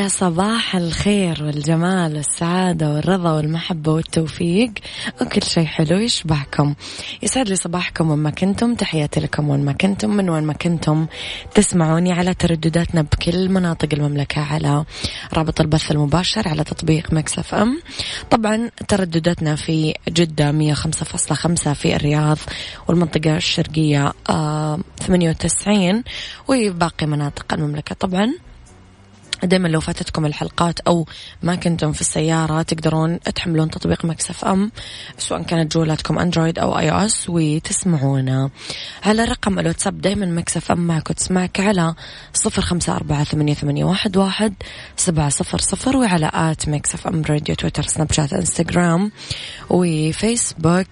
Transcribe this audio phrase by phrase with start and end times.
[0.00, 4.72] يا صباح الخير والجمال والسعادة والرضا والمحبة والتوفيق.
[5.20, 6.74] وكل شيء حلو يشبهكم.
[7.22, 8.74] يسعد لي صباحكم وين ما كنتم.
[8.74, 10.10] تحياتي لكم وين ما كنتم.
[10.10, 11.06] من وين ما كنتم
[11.54, 14.84] تسمعوني على تردداتنا بكل مناطق المملكة على
[15.34, 17.80] رابط البث المباشر على تطبيق مكسف أم.
[18.30, 22.38] طبعا تردداتنا في جدة 105.5 في الرياض
[22.88, 26.04] والمنطقة الشرقية آه 98
[26.48, 27.94] وباقي مناطق المملكة.
[27.94, 28.32] طبعا
[29.44, 31.06] دائما لو فاتتكم الحلقات أو
[31.42, 34.72] ما كنتم في السيارة تقدرون تحملون تطبيق Mix FM
[35.18, 38.50] سواء كانت جوالاتكم Android أو iOS وتسمعونا.
[39.04, 41.94] على رقم الواتساب دائما Mix FM معك وتسمعك على
[42.34, 44.54] صفر خمسة أربعة ثمانية, ثمانية واحد, واحد
[44.96, 49.12] سبعة صفر صفر وعلى at Mix FM Radio تويتر سناب شات إنستغرام
[49.70, 50.86] وفيسبوك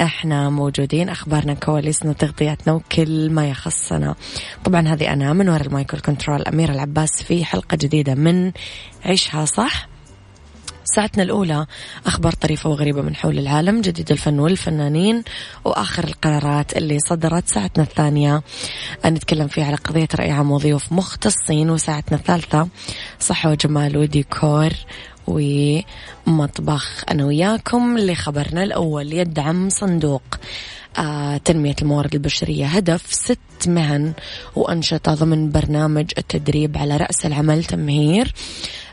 [0.00, 4.14] إحنا موجودين أخبارنا كواليسنا تغطياتنا وكل ما يخصنا.
[4.64, 8.52] طبعا هذه أنا من وراء المايك وال control أميرة العباس في حلقة جديدة من
[9.04, 9.88] عيشها صح؟
[10.84, 11.66] ساعتنا الأولى
[12.06, 15.22] أخبار طريفة وغريبة من حول العالم جديد الفن والفنانين
[15.64, 18.42] وآخر القرارات اللي صدرت ساعتنا الثانية.
[19.06, 22.68] نتكلم فيها على قضية رأي عام وضيوف مختصين وساعتنا الثالثة
[23.20, 24.70] صحة وجمال وديكور
[25.28, 29.12] ومطبخ أنا وياكم لخبرنا الأول.
[29.12, 30.22] يدعم صندوق
[30.98, 34.12] آه تنمية الموارد البشرية هدف ست مهن
[34.56, 38.34] وأنشطة ضمن برنامج التدريب على رأس العمل تمهير.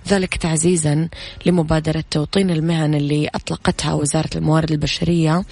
[0.08, 1.10] ذلك تعزيزا
[1.46, 5.44] لمبادرة توطين المهن اللي أطلقتها وزارة الموارد البشرية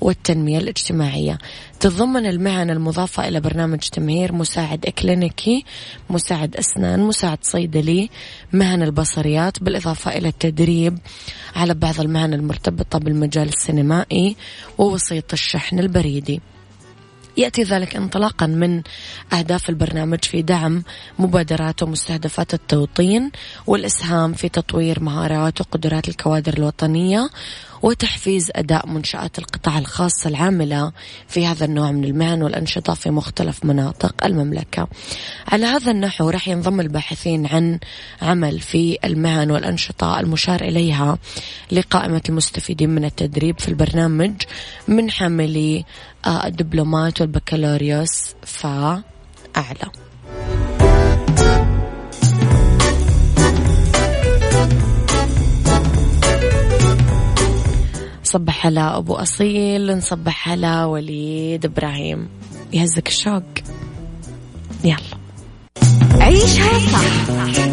[0.00, 1.38] والتنمية الاجتماعية.
[1.80, 5.64] تتضمن المهن المضافة إلى برنامج تمهير مساعد إكلينيكي
[6.10, 8.10] مساعد أسنان مساعد صيدلي
[8.52, 10.98] مهن البصريات بالإضافة إلى التدريب
[11.56, 14.36] على بعض المهن المرتبطة بالمجال السينمائي
[14.78, 16.40] ووسيط الشحن البريدي.
[17.38, 18.82] يأتي ذلك انطلاقا من
[19.32, 20.82] أهداف البرنامج في دعم
[21.18, 23.30] مبادرات ومستهدفات التوطين
[23.66, 27.30] والإسهام في تطوير مهارات وقدرات الكوادر الوطنية
[27.82, 30.92] وتحفيز أداء منشآت القطاع الخاص العاملة
[31.28, 34.88] في هذا النوع من المهن والأنشطة في مختلف مناطق المملكة.
[35.48, 37.78] على هذا النحو راح ينضم الباحثين عن
[38.22, 41.18] عمل في المهن والأنشطة المشار إليها
[41.72, 44.32] لقائمة المستفيدين من التدريب في البرنامج
[44.88, 45.84] من حاملي
[46.26, 49.02] آه، الدبلومات والبكالوريوس فأعلى
[58.28, 62.28] صبح على أبو أصيل نصبح على وليد إبراهيم.
[62.72, 63.42] يهزك الشوق.
[64.84, 65.18] يلا.
[66.20, 67.30] عيشها صح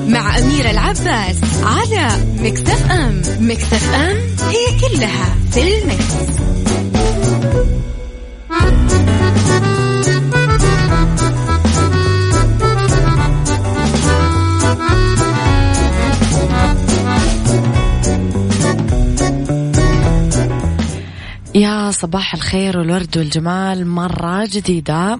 [0.07, 2.07] مع أميرة العباس على
[2.39, 3.21] مكتف أم.
[3.39, 4.17] مكتف أم
[4.49, 6.34] هي كلها في المكس.
[21.95, 25.19] صباح الخير والورد والجمال مرة جديدة.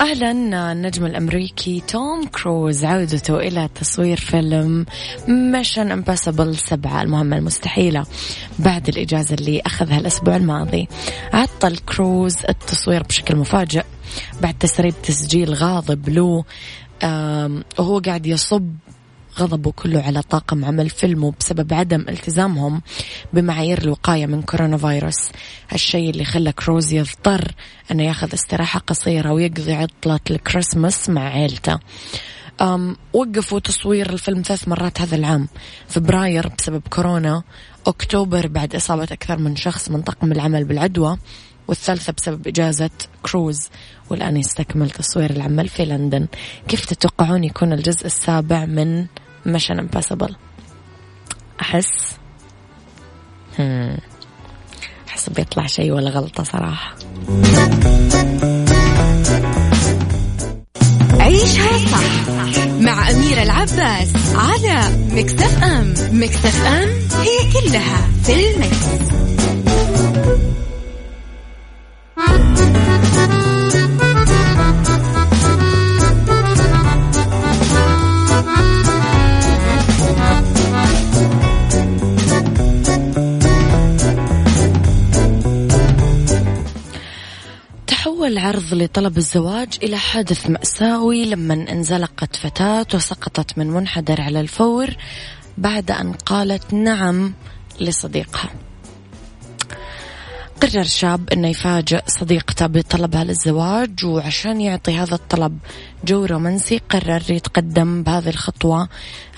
[0.00, 0.30] أهلا
[0.72, 4.86] النجم الأمريكي توم كروز عودته إلى تصوير فيلم
[5.28, 8.06] Mission Impossible سبعة المهمة المستحيلة
[8.58, 10.88] بعد الإجازة اللي أخذها الأسبوع الماضي.
[11.32, 13.84] عطل كروز التصوير بشكل مفاجئ
[14.40, 16.44] بعد تسريب تسجيل غاضب له
[17.78, 18.74] وهو قاعد يصب
[19.38, 22.82] غضبه كله على طاقم عمل فيلمه بسبب عدم التزامهم
[23.32, 25.28] بمعايير الوقاية من كورونا فيروس
[25.70, 27.54] هالشيء اللي خلى كروز يضطر
[27.90, 31.78] أنه ياخذ استراحة قصيرة ويقضي عطلة الكريسماس مع عيلته.
[32.60, 35.48] أم وقفوا تصوير الفيلم ثلاث مرات هذا العام.
[35.88, 37.42] فبراير بسبب كورونا
[37.86, 41.18] أكتوبر بعد إصابة أكثر من شخص من طاقم العمل بالعدوى
[41.68, 42.90] والثالثة بسبب إجازة
[43.22, 43.68] كروز.
[44.10, 46.26] والآن يستكمل تصوير العمل في لندن.
[46.68, 49.06] كيف تتوقعون يكون الجزء السابع من
[49.46, 50.36] Mission Impossible
[51.60, 52.16] أحس.
[55.08, 56.94] أحس بيطلع شيء ولا غلطة صراحة
[61.20, 62.28] عيشها صح
[62.80, 66.88] مع أميرة العباس على Mix FM Mix FM
[67.20, 68.86] هي كلها في ال mix.
[88.46, 94.96] عرض لطلب الزواج إلى حادث مأساوي لما انزلقت فتاة وسقطت من منحدر على الفور
[95.58, 97.34] بعد أن قالت نعم
[97.80, 98.50] لصديقها.
[100.62, 105.58] قرر شاب أنه يفاجئ صديقته بطلبها للزواج وعشان يعطي هذا الطلب
[106.04, 108.88] جو رومانسي قرر يتقدم بهذه الخطوة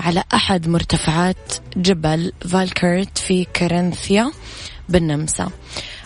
[0.00, 4.32] على أحد مرتفعات جبل فالكرت في كارنثيا
[4.88, 5.50] بالنمسا.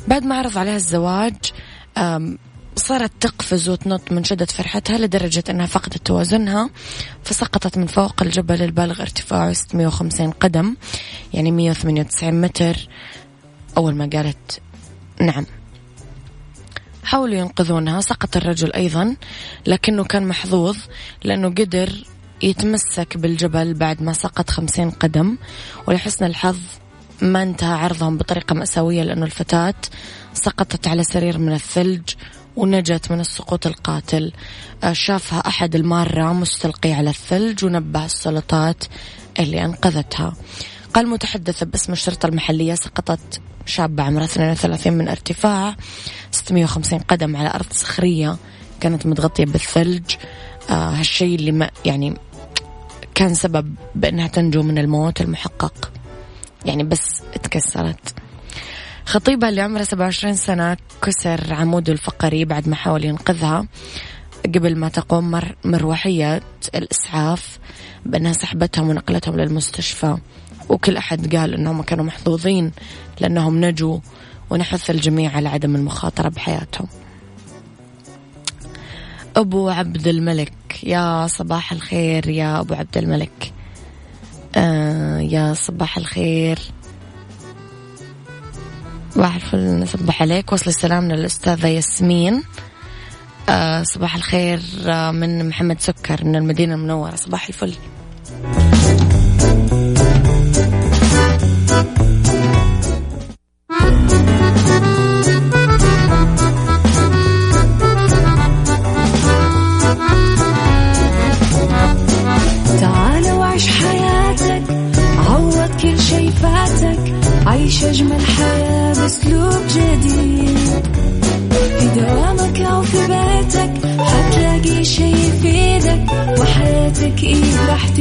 [0.08, 1.36] بعد ما عرض عليها الزواج
[2.76, 6.70] صارت تقفز وتنط من شدة فرحتها لدرجة أنها فقدت توازنها
[7.24, 10.76] فسقطت من فوق الجبل البالغ ارتفاعه 650 قدم
[11.34, 12.88] يعني 198 متر.
[13.76, 14.60] أول ما قالت
[15.20, 15.46] نعم.
[17.04, 19.16] حاولوا ينقذونها سقط الرجل أيضا
[19.66, 20.76] لكنه كان محظوظ
[21.24, 22.04] لأنه قدر
[22.42, 25.38] يتمسك بالجبل بعد ما سقط خمسين قدم
[25.86, 26.58] ولحسن الحظ
[27.22, 29.74] ما انتهى عرضهم بطريقة مأساوية لأنه الفتاة
[30.34, 32.10] سقطت على سرير من الثلج
[32.56, 34.32] ونجت من السقوط القاتل.
[34.84, 38.84] آه، شافها أحد المارة مستلقي على الثلج ونبه السلطات
[39.38, 40.34] اللي أنقذتها.
[40.94, 45.76] قال متحدثة باسم الشرطة المحلية سقطت شابة عمرها 32 من ارتفاع
[46.30, 48.36] 650 قدم على أرض صخرية
[48.80, 50.14] كانت متغطية بالثلج.
[50.70, 52.16] آه هالشيء اللي ما يعني
[53.14, 55.92] كان سبب بأنها تنجو من الموت المحقق.
[56.64, 58.14] يعني بس اتكسرت
[59.06, 63.66] خطيبها اللي عمرها 27 سنة كسر عموده الفقري بعد ما حاول ينقذها
[64.44, 66.42] قبل ما تقوم مر مروحية
[66.74, 67.58] الإسعاف.
[68.06, 70.16] بأنها سحبتهم ونقلتهم للمستشفى.
[70.68, 72.72] وكل أحد قال أنهم كانوا محظوظين
[73.20, 73.98] لأنهم نجوا
[74.50, 76.88] ونحث الجميع على عدم المخاطرة بحياتهم.
[79.36, 83.52] أبو عبد الملك يا صباح الخير يا أبو عبد الملك.
[84.56, 86.58] آه يا صباح الخير.
[89.14, 90.52] صباح الفل نصبح عليك.
[90.52, 92.42] وصل السلام للأستاذة ياسمين.
[93.48, 97.14] آه صباح الخير آه من محمد سكر من المدينة المنورة.
[97.16, 97.74] صباح الفل.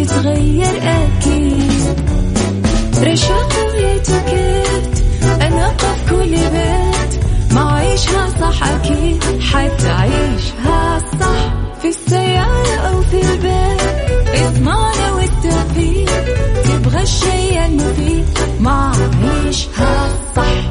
[0.06, 2.00] تتغير أكيد.
[3.03, 5.04] رشاق ويتوكيت
[5.42, 7.23] أنا قف كل بيت.
[7.52, 9.23] ما عيشها صح أكيد.
[9.42, 11.54] حتعيشها صح.
[11.81, 13.81] في السيارة أو في البيت.
[14.45, 16.26] إضمعنا والتوفيق.
[16.64, 18.26] تبغى الشيء المفيد.
[18.59, 18.92] ما
[19.45, 20.70] عيشها صح.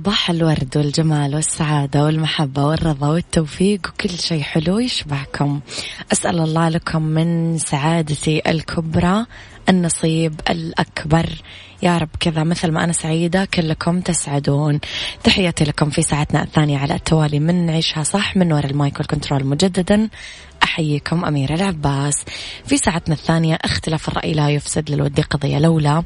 [0.00, 5.60] صباح الورد والجمال والسعادة والمحبة والرضا والتوفيق وكل شيء حلو يشبعكم.
[6.12, 9.26] أسأل الله لكم من سعادتي الكبرى
[9.68, 11.26] النصيب الأكبر
[11.82, 14.80] يا رب كذا مثل ما أنا سعيدة كلكم تسعدون.
[15.24, 19.09] تحياتي لكم في ساعتنا الثانية على التوالي من عيشها صح من وراء ال mic وال
[19.09, 20.08] control مجددا.
[20.62, 22.24] أحييكم أميرة العباس.
[22.66, 26.02] في ساعتنا الثانية اختلاف الرأي لا يفسد للود قضية لولا.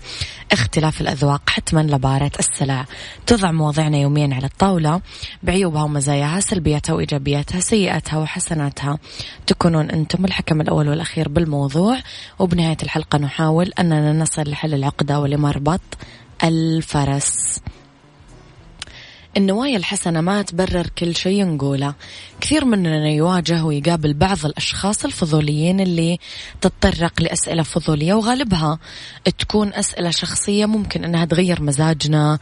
[0.52, 2.84] اختلاف الأذواق حتما لبارت السلع.
[3.26, 5.00] توضع مواضيعنا يوميا على الطاولة.
[5.42, 8.98] بعيوبها ومزاياها سلبياتها وإيجابياتها سيئاتها وحسناتها.
[9.46, 11.98] تكونون أنتم الحكم الأول والأخير بالموضوع.
[12.38, 15.20] وبنهاية الحلقة نحاول أننا نصل لحل العقدة
[15.64, 15.80] ولمربط
[16.44, 17.60] الفرس.
[19.36, 21.94] النوايا الحسنة ما تبرر كل شيء نقوله.
[22.40, 26.18] كثير مننا يواجه ويقابل بعض الأشخاص الفضوليين اللي
[26.60, 28.78] تتطرق لأسئلة فضولية وغالبها
[29.38, 32.38] تكون أسئلة شخصية ممكن أنها تغير مزاجنا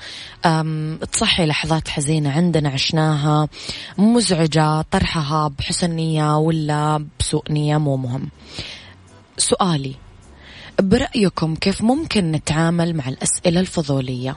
[1.13, 3.49] تصحي لحظات حزينة عندنا عشناها
[3.99, 8.29] مزعجة طرحها بحسن نية ولا بسوء نية مو مهم.
[9.39, 9.95] سؤالي
[10.81, 14.37] برأيكم كيف ممكن نتعامل مع الأسئلة الفضولية؟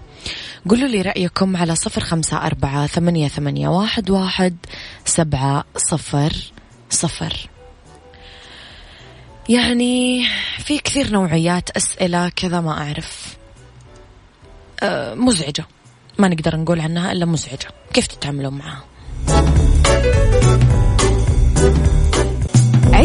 [0.70, 4.56] قولوا لي رأيكم على صفر خمسة أربعة ثمانية, ثمانية واحد, واحد
[5.06, 6.34] سبعة صفر
[6.90, 7.50] صفر.
[9.50, 10.26] يعني
[10.58, 13.38] في كثير نوعيات أسئلة كذا ما أعرف.
[14.84, 15.66] أه مزعجة.
[16.18, 17.68] ما نقدر نقول عنها إلا مزعجة.
[17.94, 18.84] كيف تتعاملون معها؟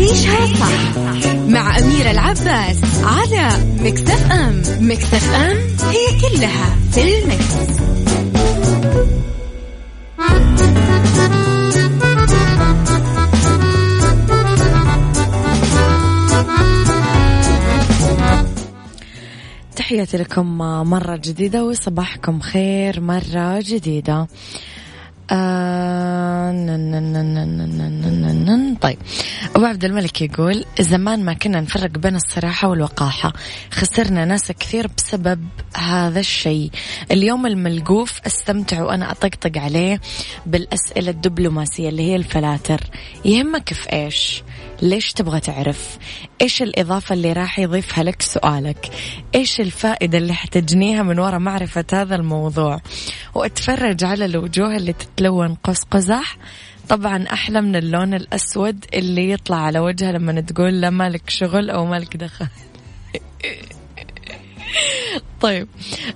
[0.00, 0.97] عيشها صح
[1.49, 3.49] مع أميرة العباس على
[3.80, 5.57] مكتف أم مكتف أم
[5.90, 7.80] هي كلها في المكس.
[19.76, 20.59] تحياتي لكم
[20.90, 24.26] مرة جديدة وصباحكم خير مرة جديدة
[28.81, 28.99] طيب
[29.57, 33.33] أبو عبد الملك يقول زمان ما كنا نفرق بين الصراحة والوقاحة
[33.71, 35.47] خسرنا ناس كثير بسبب
[35.77, 36.71] هذا الشيء
[37.11, 40.01] اليوم الملقوف استمتع وأنا أطقطق عليه
[40.47, 42.81] بالأسئلة الدبلوماسية اللي هي الفلاتر
[43.25, 44.43] يهمك في إيش
[44.83, 45.99] ليش تبغى تعرف
[46.43, 48.91] إيش الإضافة اللي راح يضيفها لك سؤالك
[49.35, 52.81] إيش الفائدة اللي حتجنيها من وراء معرفة هذا الموضوع
[53.35, 56.37] واتفرج على الوجوه اللي تتلون قوس قزح
[56.89, 61.87] طبعا أحلى من اللون الأسود اللي يطلع على وجهها لما تقول لا مالك شغل أو
[61.87, 62.47] مالك دخل.
[65.41, 65.69] طيب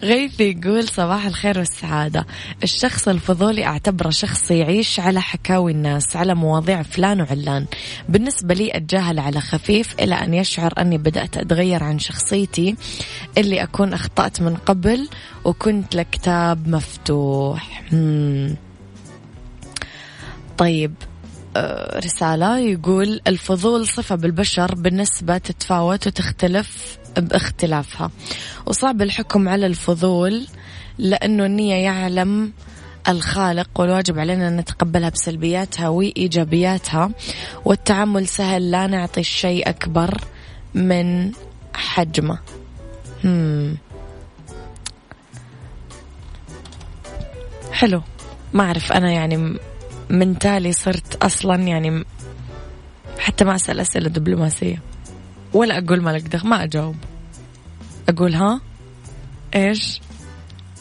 [0.02, 2.26] غيثي يقول صباح الخير والسعادة.
[2.62, 7.66] الشخص الفضولي أعتبره شخص يعيش على حكاوي الناس على مواضيع فلان وعلان.
[8.08, 12.76] بالنسبة لي أتجاهل على خفيف إلى أن يشعر أني بدأت أتغير عن شخصيتي
[13.38, 15.08] اللي أكون أخطأت من قبل
[15.44, 17.82] وكنت لكتاب مفتوح.
[17.92, 18.63] مم.
[20.58, 20.94] طيب
[21.56, 28.10] آه، رسالة يقول الفضول صفة بالبشر بالنسبة تتفاوت وتختلف باختلافها.
[28.66, 30.46] وصعب الحكم على الفضول
[30.98, 32.52] لأنه النية يعلم
[33.08, 37.10] الخالق والواجب علينا أن نتقبلها بسلبياتها وإيجابياتها
[37.64, 40.20] والتعامل سهل لا نعطي الشيء أكبر
[40.74, 41.32] من
[41.74, 42.38] حجمه.
[43.24, 43.76] هم.
[47.72, 48.02] حلو.
[48.52, 49.58] ما أعرف أنا يعني
[50.10, 52.04] من تالي صرت أصلا يعني
[53.18, 54.82] حتى ما أسأل أسئلة دبلوماسية.
[55.52, 56.96] ولا أقول مالك دخل ما أجاوب.
[58.08, 58.60] أقول ها
[59.54, 60.00] إيش؟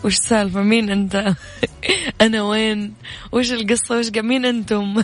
[0.03, 1.36] وش السالفة؟ مين أنت؟
[2.22, 2.94] أنا وين؟
[3.32, 5.03] وش القصة؟ وش مين أنتم؟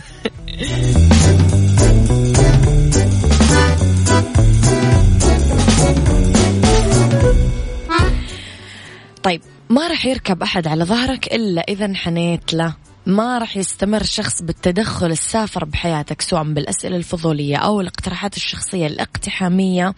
[9.22, 12.74] طيب ما راح يركب أحد على ظهرك إلا إذا انحنيت له.
[13.06, 19.94] ما راح يستمر شخص بالتدخل السافر بحياتك سواء بالأسئلة الفضولية أو الاقتراحات الشخصية الاقتحامية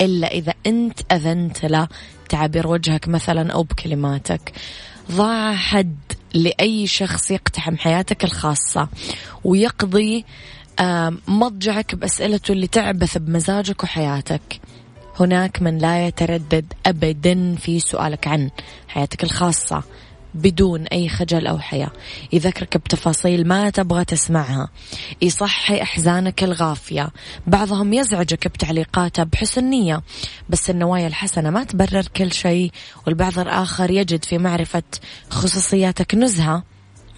[0.00, 1.88] إلا إذا أنت أذنت له
[2.28, 4.52] تعبير وجهك مثلا أو بكلماتك.
[5.12, 5.96] ضع حد
[6.34, 8.88] لأي شخص يقتحم حياتك الخاصة
[9.44, 10.24] ويقضي
[11.28, 14.60] مضجعك بأسئلته اللي تعبث بمزاجك وحياتك.
[15.20, 18.50] هناك من لا يتردد أبدا في سؤالك عن
[18.88, 19.82] حياتك الخاصة.
[20.34, 21.90] بدون أي خجل أو حياة
[22.32, 24.68] يذكرك بتفاصيل ما تبغى تسمعها.
[25.22, 27.10] يصحي أحزانك الغافية.
[27.46, 30.02] بعضهم يزعجك بتعليقاته بحسن نية.
[30.48, 32.70] بس النوايا الحسنة ما تبرر كل شيء
[33.06, 34.82] والبعض الآخر يجد في معرفة
[35.30, 36.62] خصوصياتك نزهة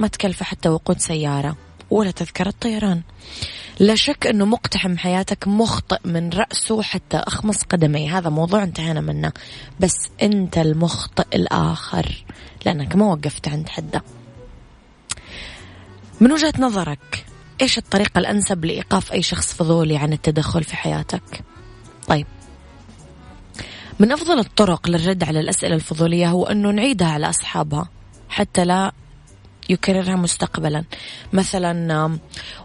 [0.00, 1.56] ما تكلف حتى وقود سيارة
[1.90, 3.02] ولا تذكرة طيران
[3.80, 9.32] لا شك أنه مقتحم حياتك مخطئ من رأسه حتى أخمص قدمي هذا موضوع انتهينا منه.
[9.80, 12.24] بس أنت المخطئ الآخر.
[12.66, 14.02] لأنك ما وقفت عند حدة.
[16.20, 17.24] من وجهة نظرك
[17.62, 21.44] إيش الطريقة الأنسب لإيقاف أي شخص فضولي عن التدخل في حياتك؟
[22.08, 22.26] طيب.
[23.98, 27.88] من أفضل الطرق للرد على الأسئلة الفضولية هو أنه نعيدها على أصحابها
[28.28, 28.92] حتى لا
[29.68, 30.84] يكررها مستقبلا.
[31.32, 32.18] مثلا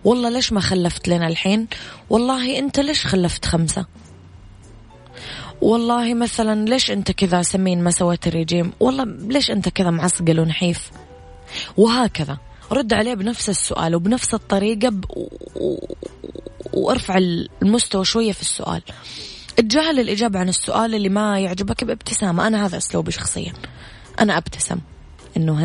[0.03, 1.67] والله ليش ما خلفت لنا الحين؟
[2.09, 3.85] والله أنت ليش خلفت خمسة؟
[5.61, 10.91] والله مثلا ليش أنت كذا سمين ما سويت الرجيم؟ والله ليش أنت كذا معصقل ونحيف؟
[11.77, 12.37] وهكذا.
[12.71, 15.05] رد عليه بنفس السؤال وبنفس الطريقة ب...
[16.73, 17.17] وأرفع
[17.61, 18.81] المستوى شوية في السؤال.
[19.59, 22.47] اتجاهل الإجابة عن السؤال اللي ما يعجبك بابتسامة.
[22.47, 23.53] أنا هذا أسلوبي شخصيا.
[24.19, 24.79] أنا أبتسم.
[25.37, 25.55] إنه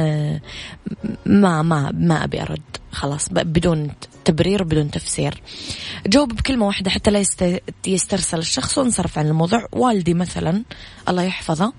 [1.26, 2.62] ما ما ما أبي أرد.
[2.92, 3.90] خلاص بدون
[4.26, 5.42] تبرير بدون تفسير.
[6.06, 7.24] جاوب بكلمة واحدة حتى لا
[7.86, 9.68] يسترسل الشخص وانصرف عن الموضوع.
[9.72, 10.62] والدي مثلا
[11.08, 11.72] الله يحفظه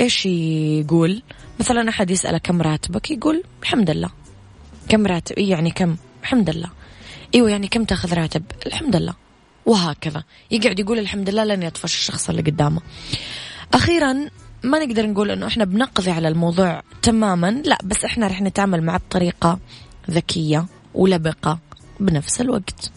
[0.00, 1.22] إيش يقول؟
[1.60, 4.10] مثلا أحد يسأله كم راتبك؟ يقول الحمد لله.
[4.88, 6.70] كم راتب؟ يعني كم؟ الحمد لله.
[7.34, 9.14] إيوه يعني كم تأخذ راتب؟ الحمد لله.
[9.66, 10.24] وهكذا.
[10.50, 12.80] يقعد يقول الحمد لله لن يطفش الشخص اللي قدامه.
[13.74, 14.12] أخيرا
[14.62, 17.62] ما نقدر نقول إنه إحنا بنقضي على الموضوع تماما.
[17.64, 19.58] لا بس إحنا رح نتعامل معه بطريقة
[20.10, 21.58] ذكية ولبقة.
[22.02, 22.90] بنفس الوقت.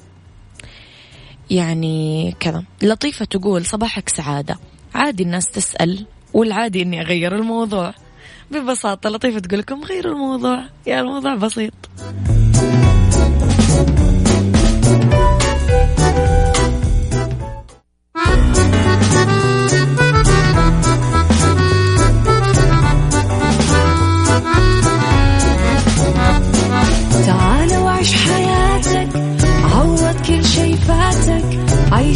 [1.49, 2.63] يعني كذا.
[2.81, 4.57] لطيفة تقول صباحك سعادة.
[4.95, 7.93] عادي الناس تسأل والعادي إني أغير الموضوع.
[8.51, 10.63] ببساطة لطيفة تقول لكم غيروا الموضوع.
[10.87, 11.73] يا الموضوع بسيط.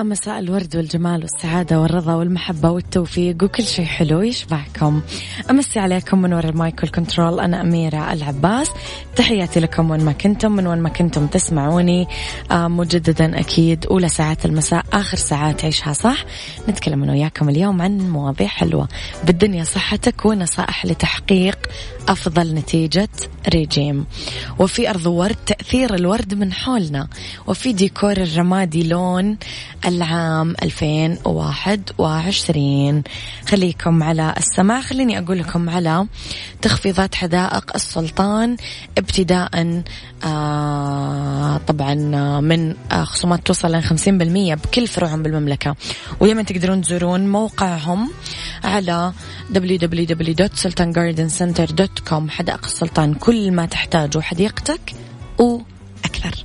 [0.00, 5.02] يا مساء الورد والجمال والسعادة والرضا والمحبة والتوفيق وكل شيء حلو يشبعكم.
[5.50, 8.70] أمسي عليكم من وراء ال mic وال control أنا أميرة العباس.
[9.16, 12.08] تحياتي لكم وين ما كنتم من وين ما كنتم تسمعوني.
[12.50, 16.24] آه مجددا أكيد أولى ساعات المساء آخر ساعات عيشها صح.
[16.68, 18.88] نتكلم أنا وياكم اليوم عن مواضيع حلوة.
[19.24, 21.58] بالدنيا صحتك ونصائح لتحقيق
[22.08, 23.08] أفضل نتيجة
[23.48, 24.06] ريجيم.
[24.58, 27.08] وفي أرض ورد تأثير الورد من حولنا.
[27.46, 29.36] وفي ديكور الرمادي لون
[29.90, 33.02] العام 2021
[33.48, 34.80] خليكم على السماع.
[34.80, 36.06] خليني أقول لكم على
[36.62, 38.56] تخفيضات حدائق السلطان
[38.98, 39.82] ابتداء
[40.24, 41.94] آه طبعا
[42.40, 45.76] من آه خصومات توصل ل 50% بكل فروعهم بالمملكة.
[46.20, 48.10] ودائما تقدرون تزورون موقعهم
[48.64, 49.12] على
[49.54, 54.80] www.sultangardencenter.com حدائق السلطان كل ما تحتاجه حديقتك
[55.38, 56.44] وأكثر.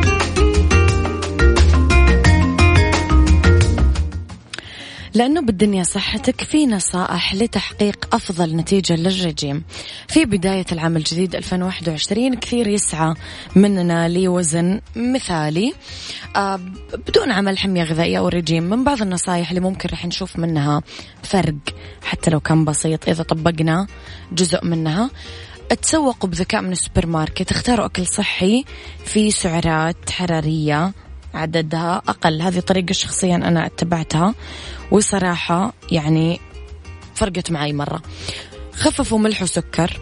[5.13, 9.63] لأنه بالدنيا صحتك في نصائح لتحقيق أفضل نتيجة للرجيم.
[10.07, 13.13] في بداية العام الجديد 2021 كثير يسعى
[13.55, 15.73] مننا لوزن مثالي.
[16.35, 16.59] آه
[17.07, 20.81] بدون عمل حمية غذائية أو رجيم من بعض النصائح اللي ممكن رح نشوف منها
[21.23, 21.55] فرق
[22.03, 23.87] حتى لو كان بسيط إذا طبقنا
[24.31, 25.09] جزء منها.
[25.81, 28.65] تسوقوا بذكاء من السوبر ماركت اختاروا أكل صحي
[29.05, 30.91] في سعرات حرارية
[31.33, 32.41] عددها أقل.
[32.41, 34.35] هذه طريقة شخصيا أنا اتبعتها
[34.91, 36.39] وصراحة يعني
[37.15, 38.01] فرقت معي مرة.
[38.73, 39.99] خففوا ملح وسكر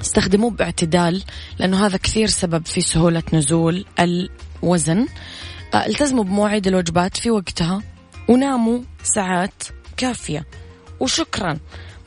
[0.00, 1.22] استخدموه باعتدال
[1.58, 5.06] لأنه هذا كثير سبب في سهولة نزول الوزن.
[5.74, 7.82] آه، التزموا بمواعيد الوجبات في وقتها
[8.28, 9.62] وناموا ساعات
[9.96, 10.46] كافية.
[11.00, 11.58] وشكرا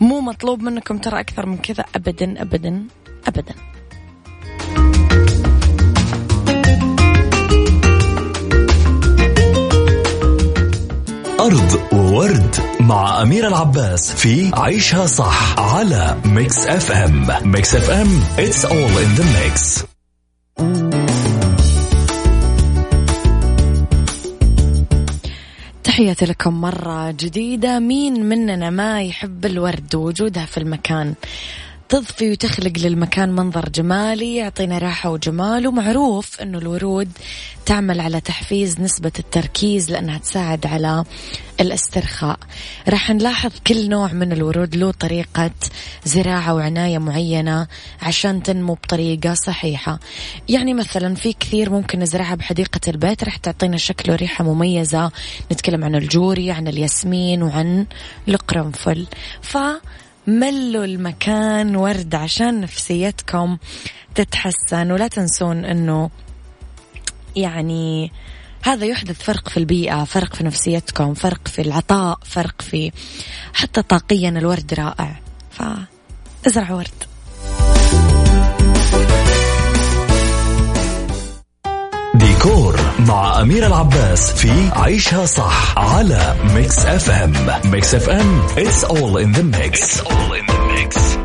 [0.02, 1.86] مو مطلوب منكم ترى أكثر من كذا.
[1.96, 2.88] أبدا أبدا
[3.28, 3.73] أبدا.
[11.44, 18.08] أرض ورد مع أميرة العباس في عيشها صح على Mix FM Mix FM
[18.38, 19.84] it's all in the mix.
[25.84, 27.80] تحياتي لكم مرة جديدة.
[27.80, 31.14] مين مننا ما يحب الورد ووجودها في المكان؟
[31.94, 37.12] تضفي وتخلق للمكان منظر جمالي يعطينا راحة وجمال ومعروف أنه الورود
[37.66, 41.04] تعمل على تحفيز نسبة التركيز لأنها تساعد على
[41.60, 42.40] الاسترخاء.
[42.90, 45.52] راح نلاحظ كل نوع من الورود له طريقة
[46.06, 47.68] زراعة وعناية معينة
[48.02, 50.00] عشان تنمو بطريقة صحيحة.
[50.50, 55.12] يعني مثلا في كثير ممكن نزرعها بحديقة البيت راح تعطينا شكل وريحة مميزة.
[55.52, 57.86] نتكلم عن الجوري عن الياسمين وعن
[58.28, 59.08] القرنفل.
[59.42, 59.58] ف
[60.28, 63.58] ملوا المكان ورد عشان نفسيتكم
[64.16, 66.10] تتحسن ولا تنسون إنه
[67.36, 68.12] يعني
[68.64, 72.92] هذا يحدث فرق في البيئة فرق في نفسيتكم فرق في العطاء فرق في
[73.54, 75.20] حتى طاقيا الورد رائع.
[75.52, 77.04] فازرع ورد.
[82.16, 82.83] ديكور.
[83.00, 87.34] مع أميرة العباس في عيشها صح على Mix FM
[87.72, 91.24] Mix FM it's all in the mix, it's all in the mix.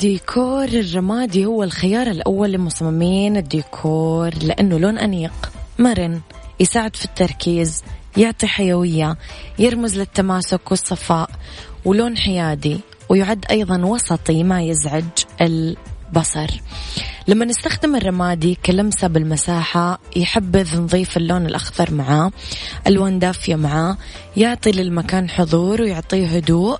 [0.00, 5.52] ديكور الرمادي هو الخيار الأول لمصممين الديكور لأنه لون أنيق.
[5.78, 6.20] مرن.
[6.60, 7.82] يساعد في التركيز
[8.16, 9.16] يعطي حيوية
[9.58, 11.30] يرمز للتماسك والصفاء
[11.84, 15.04] ولون حيادي ويعد أيضا وسطي ما يزعج
[15.40, 16.50] البصر.
[17.28, 22.30] لما نستخدم الرمادي كلمسة بالمساحة يحبذ نضيف اللون الأخضر معاه
[22.86, 23.96] ألوان دافية معاه
[24.36, 26.78] يعطي للمكان حضور ويعطيه هدوء.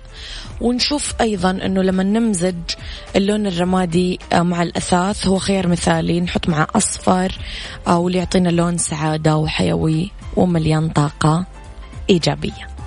[0.61, 2.55] ونشوف أيضا أنه لما نمزج
[3.15, 7.37] اللون الرمادي آه، مع الأثاث هو خيار مثالي نحط معه أصفر
[7.87, 11.45] أو اللي يعطينا لون سعادة وحيوي ومليان طاقة
[12.09, 12.80] إيجابية.